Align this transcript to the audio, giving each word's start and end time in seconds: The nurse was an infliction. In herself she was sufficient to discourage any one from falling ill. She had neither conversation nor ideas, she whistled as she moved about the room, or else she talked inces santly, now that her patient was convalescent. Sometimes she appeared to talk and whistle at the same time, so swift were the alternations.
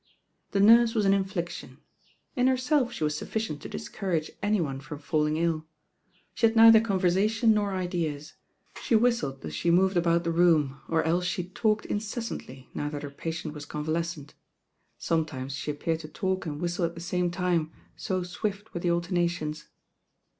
The 0.49 0.59
nurse 0.59 0.95
was 0.95 1.05
an 1.05 1.13
infliction. 1.13 1.77
In 2.35 2.47
herself 2.47 2.91
she 2.91 3.03
was 3.03 3.15
sufficient 3.15 3.61
to 3.61 3.69
discourage 3.69 4.31
any 4.41 4.59
one 4.59 4.79
from 4.79 4.97
falling 4.97 5.37
ill. 5.37 5.67
She 6.33 6.47
had 6.47 6.55
neither 6.55 6.81
conversation 6.81 7.53
nor 7.53 7.75
ideas, 7.75 8.33
she 8.81 8.95
whistled 8.95 9.45
as 9.45 9.53
she 9.53 9.69
moved 9.69 9.95
about 9.95 10.23
the 10.23 10.31
room, 10.31 10.81
or 10.89 11.03
else 11.03 11.25
she 11.25 11.43
talked 11.49 11.87
inces 11.87 12.23
santly, 12.33 12.65
now 12.73 12.89
that 12.89 13.03
her 13.03 13.11
patient 13.11 13.53
was 13.53 13.65
convalescent. 13.65 14.33
Sometimes 14.97 15.53
she 15.53 15.69
appeared 15.69 15.99
to 15.99 16.07
talk 16.07 16.47
and 16.47 16.59
whistle 16.59 16.83
at 16.83 16.95
the 16.95 16.99
same 16.99 17.29
time, 17.29 17.71
so 17.95 18.23
swift 18.23 18.73
were 18.73 18.79
the 18.79 18.89
alternations. 18.89 19.65